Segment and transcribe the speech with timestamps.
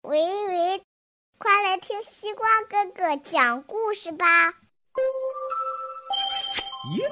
[0.00, 0.82] 喂喂，
[1.36, 4.54] 快来听西瓜哥哥讲故事吧！
[6.96, 7.10] 耶！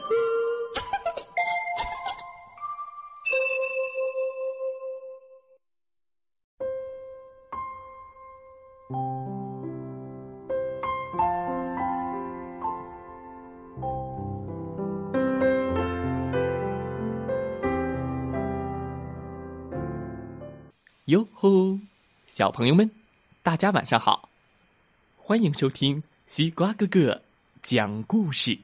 [21.06, 21.78] 哟吼，
[22.26, 22.90] 小朋友们，
[23.40, 24.28] 大家晚上好！
[25.16, 27.22] 欢迎收听西瓜哥哥
[27.62, 28.58] 讲故事。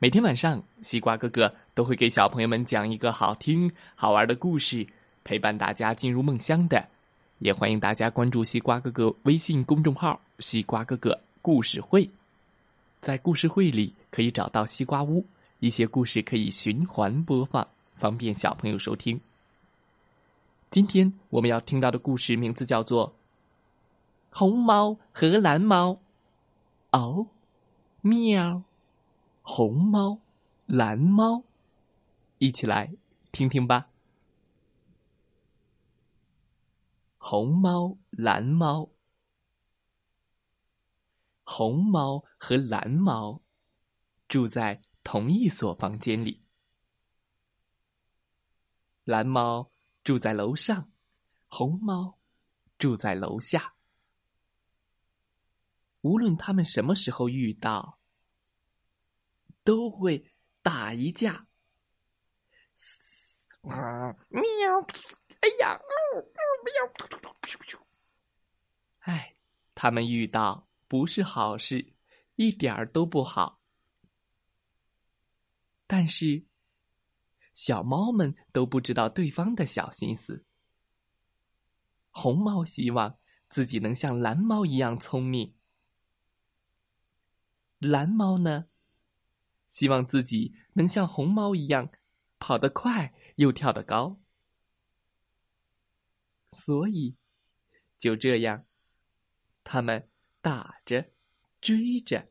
[0.00, 4.84] 每天晚上，西瓜哥哥都会给小朋友们讲一个好听、好玩的故事，
[5.22, 6.84] 陪伴大家进入梦乡的。
[7.38, 12.10] 也欢迎大家关注西瓜哥哥微信公众号“西瓜哥哥故事会”。
[13.00, 15.24] 在故事会里，可以找到西瓜屋，
[15.60, 19.20] 一些故事可以循环播放，方便小朋友收听。
[20.74, 23.10] 今天我们要听到的故事名字叫做
[24.36, 25.92] 《红猫和蓝猫》。
[26.90, 27.28] 哦，
[28.00, 28.64] 喵！
[29.42, 30.18] 红猫，
[30.66, 31.44] 蓝猫，
[32.38, 32.92] 一起来
[33.30, 33.88] 听听吧。
[37.18, 38.90] 红猫，蓝猫，
[41.44, 43.42] 红猫和蓝猫
[44.26, 46.42] 住在同一所房间里。
[49.04, 49.70] 蓝猫。
[50.04, 50.92] 住在楼上，
[51.48, 52.18] 红猫
[52.78, 53.74] 住在楼下。
[56.02, 57.98] 无论他们什么时候遇到，
[59.64, 60.30] 都会
[60.60, 61.46] 打一架。
[63.62, 64.42] 喵！
[65.40, 65.80] 哎呀！
[66.64, 66.74] 喵！
[68.98, 69.34] 哎，
[69.74, 71.94] 他们遇到不是好事，
[72.34, 73.62] 一点儿都不好。
[75.86, 76.44] 但是。
[77.54, 80.44] 小猫们都不知道对方的小心思。
[82.10, 85.54] 红猫希望自己能像蓝猫一样聪明，
[87.78, 88.66] 蓝猫呢，
[89.66, 91.90] 希望自己能像红猫一样
[92.38, 94.20] 跑得快又跳得高。
[96.50, 97.16] 所以，
[97.98, 98.64] 就这样，
[99.64, 100.08] 他们
[100.40, 101.10] 打着、
[101.60, 102.30] 追着，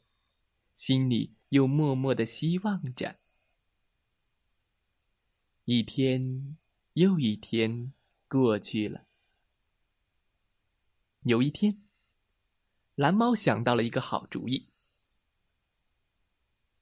[0.74, 3.20] 心里又默默的希望着。
[5.66, 6.58] 一天
[6.94, 7.94] 又一天
[8.28, 9.06] 过去了。
[11.22, 11.82] 有一天，
[12.96, 14.68] 蓝猫想到了一个好主意。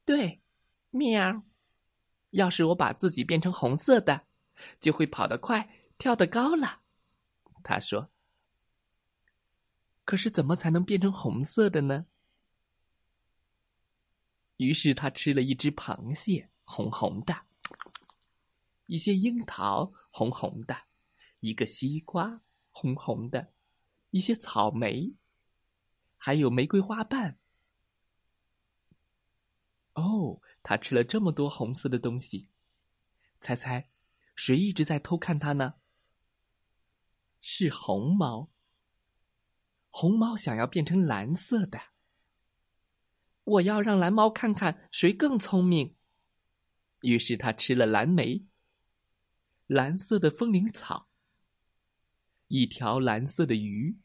[0.04, 0.42] 对，
[0.90, 1.44] 喵！
[2.32, 4.26] 要是我把自己变成红色的，
[4.80, 5.70] 就会跑得快，
[6.00, 6.82] 跳得高了。
[7.64, 8.10] 他说
[10.04, 12.08] ：“可是怎么才能变成红色的呢？”
[14.58, 17.46] 于是他吃了一只螃蟹，红红的。
[18.92, 20.76] 一些樱桃红红的，
[21.40, 22.42] 一个西瓜
[22.72, 23.54] 红红的，
[24.10, 25.16] 一些草莓，
[26.18, 27.40] 还有玫瑰花瓣。
[29.94, 32.50] 哦，他吃了这么多红色的东西，
[33.40, 33.88] 猜猜，
[34.36, 35.76] 谁一直在偷看他呢？
[37.40, 38.52] 是红猫。
[39.90, 41.80] 红猫想要变成蓝色的，
[43.46, 45.96] 我要让蓝猫看看谁更聪明。
[47.00, 48.46] 于是他吃了蓝莓。
[49.72, 51.08] 蓝色的风铃草，
[52.50, 53.98] 一条蓝色的鱼，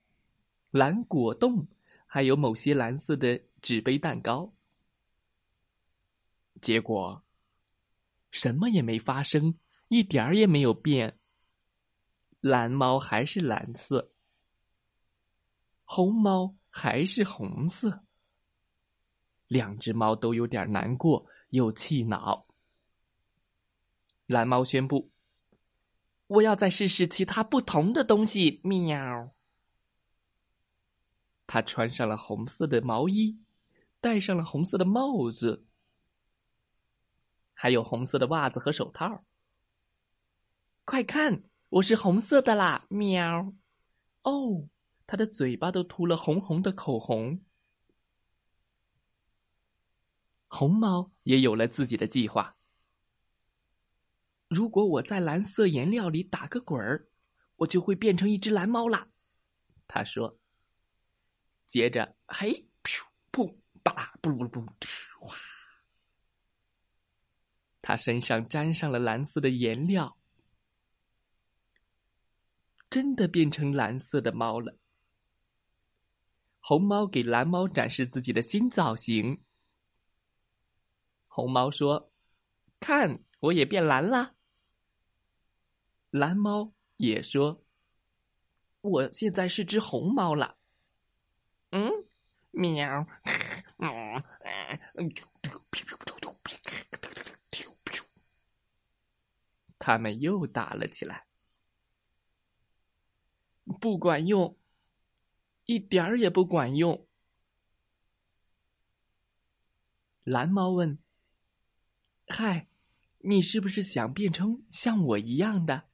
[0.70, 1.66] 蓝果冻，
[2.06, 4.54] 还有某些蓝色的纸杯蛋糕。
[6.60, 7.24] 结果，
[8.30, 11.18] 什么也没发生，一点儿也没有变。
[12.38, 14.12] 蓝猫还是蓝色，
[15.84, 18.04] 红猫还是红色。
[19.48, 22.46] 两只猫都有点难过又气恼。
[24.26, 25.10] 蓝猫宣布。
[26.26, 28.60] 我要再试试其他不同的东西。
[28.64, 29.32] 喵！
[31.46, 33.38] 他穿上了红色的毛衣，
[34.00, 35.64] 戴上了红色的帽子，
[37.54, 39.24] 还有红色的袜子和手套。
[40.84, 42.86] 快看，我是红色的啦！
[42.88, 43.54] 喵！
[44.22, 44.68] 哦，
[45.06, 47.40] 他的嘴巴都涂了红红的口红。
[50.48, 52.55] 红猫也有了自己的计划。
[54.48, 57.08] 如果我在蓝色颜料里打个滚儿，
[57.56, 59.08] 我就会变成一只蓝猫啦。
[59.88, 60.38] 他说。
[61.66, 64.68] 接着，嘿，噗，噗，巴拉，布鲁布鲁，
[65.18, 65.36] 哗！
[67.82, 70.16] 他身上沾上了蓝色的颜料，
[72.88, 74.78] 真的变成蓝色的猫了。
[76.60, 79.42] 红猫给蓝猫展示自己的新造型。
[81.26, 82.12] 红猫说
[82.78, 84.34] ：“看，我也变蓝啦。”
[86.10, 87.64] 蓝猫也说
[88.80, 90.58] ：“我现在是只红猫了。”
[91.70, 91.90] 嗯，
[92.52, 93.06] 喵，
[99.78, 101.26] 他们又打了起来，
[103.80, 104.56] 不管用，
[105.64, 107.06] 一点儿也不管用。
[110.24, 110.98] 蓝猫问
[112.26, 112.68] ：“嗨，
[113.18, 115.88] 你是不是想变成像我一样的？”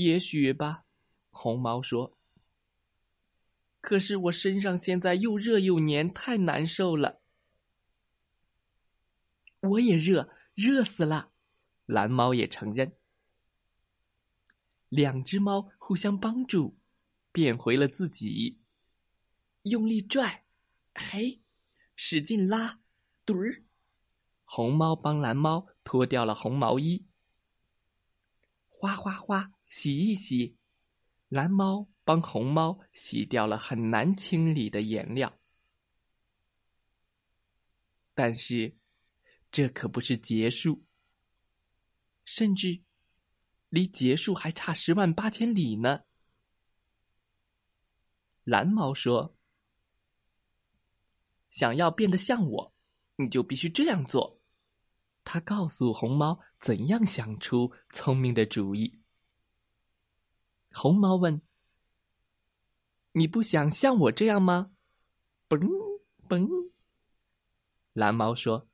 [0.00, 0.86] 也许吧，
[1.30, 2.16] 红猫说。
[3.82, 7.20] 可是我身上现在又热又黏，太难受了。
[9.60, 11.32] 我也热，热死了。
[11.84, 12.96] 蓝猫也承认。
[14.88, 16.78] 两只猫互相帮助，
[17.30, 18.62] 变回了自己。
[19.64, 20.46] 用力拽，
[20.94, 21.42] 嘿，
[21.94, 22.80] 使劲拉，
[23.26, 23.64] 墩儿。
[24.46, 27.04] 红猫帮蓝猫脱掉了红毛衣。
[28.70, 30.58] 哗哗哗，洗一洗，
[31.30, 31.88] 蓝猫。
[32.02, 35.38] 帮红猫洗掉了很难清理的颜料，
[38.14, 38.76] 但是
[39.52, 40.84] 这可不是结束，
[42.24, 42.82] 甚至
[43.68, 46.00] 离结束还差十万八千里呢。
[48.42, 49.36] 蓝猫说
[51.48, 52.74] ：“想要变得像我，
[53.14, 54.40] 你就必须这样做。”
[55.22, 58.99] 他告诉红猫怎样想出聪明的主意。
[60.72, 61.40] 红猫问。
[63.12, 64.72] 你不想像我这样吗？
[65.48, 65.60] 嘣
[66.28, 66.70] 嘣。
[67.92, 68.68] 蓝猫说：“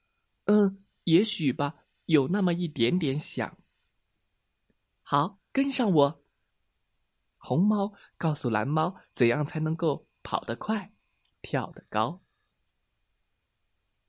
[0.44, 3.58] 嗯，也许吧，有那么一点点想。”
[5.02, 6.22] 好，跟上我。
[7.38, 10.92] 红猫告诉蓝猫怎样才能够跑得快、
[11.40, 12.22] 跳得高。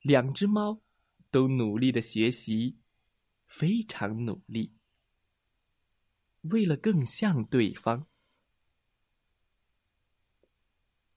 [0.02, 0.82] 两只猫
[1.32, 2.80] 都努力的学习，
[3.46, 4.76] 非常努力，
[6.50, 8.08] 为了更像对方。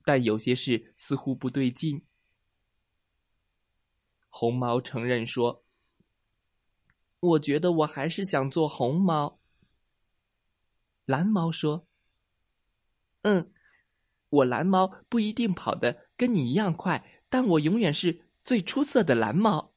[0.05, 2.05] 但有些事似乎不对劲。
[4.29, 5.65] 红猫承认说
[7.21, 9.41] ：“我觉得我还是想做红猫。”
[11.05, 11.87] 蓝猫说
[13.23, 13.53] ：“嗯，
[14.29, 19.75] 我蓝猫不一定跑得跟你一样快，但我永远是最出色的蓝猫。”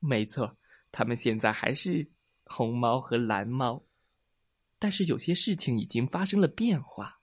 [0.00, 0.58] 没错，
[0.92, 2.10] 他们现在还是
[2.44, 3.82] 红猫和蓝猫，
[4.78, 7.20] 但是有些事情已经发生了变化。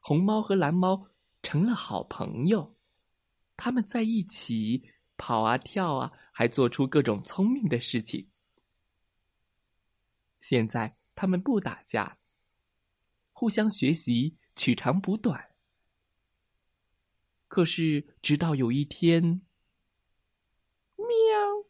[0.00, 1.08] 红猫和蓝猫
[1.42, 2.76] 成了好朋友，
[3.56, 8.28] 他们在一起跑啊跳啊，还做出各种聪明的事情。
[10.40, 12.18] 现在他们不打架，
[13.32, 15.50] 互相学习，取长补短。
[17.46, 19.42] 可是，直到有一天，
[20.96, 21.06] 喵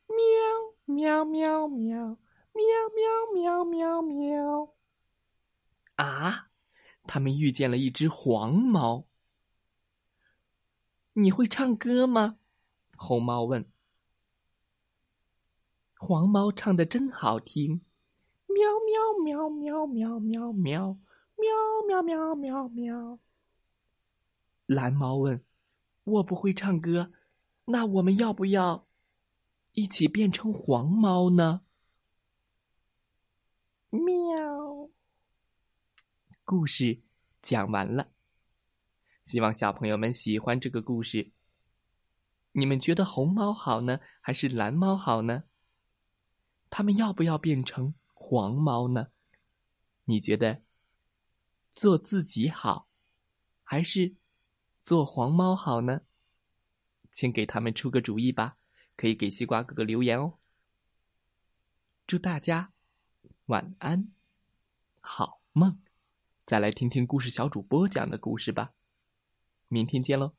[0.07, 2.19] 喵喵喵喵喵喵
[2.63, 4.75] 喵喵喵喵喵
[5.97, 6.49] 啊！
[7.09, 9.05] 他们遇见了一只黄猫。
[11.15, 12.37] 你会唱歌吗？
[12.97, 13.69] 红猫问。
[15.97, 17.81] 黄猫唱的真好听，
[18.47, 18.57] 喵
[18.87, 20.99] 喵喵喵喵喵喵
[21.37, 23.19] 喵喵喵喵喵。
[24.67, 25.45] 蓝猫问
[26.05, 27.13] ：“我不会唱歌，
[27.65, 28.87] 那我们要不要
[29.73, 31.63] 一起变成黄猫呢？”
[33.93, 34.89] 喵。
[36.47, 37.03] 故事
[37.43, 38.09] 讲完了，
[39.23, 41.31] 希望小朋友们喜欢这个故事。
[42.53, 45.45] 你们觉得红猫好呢，还是蓝猫好呢？
[46.71, 49.09] 他们要不要变成黄猫呢？
[50.05, 50.63] 你觉得
[51.71, 52.89] 做自己好，
[53.63, 54.15] 还是
[54.83, 56.01] 做黄猫好呢？
[57.11, 58.57] 请给他们出个主意吧，
[58.97, 60.39] 可以给西瓜哥哥留言哦。
[62.07, 62.72] 祝大家
[63.53, 64.09] 晚安，
[65.03, 65.79] 好梦。
[66.47, 68.73] 再来听听故事小主播讲的故事吧，
[69.69, 70.33] 明天见喽。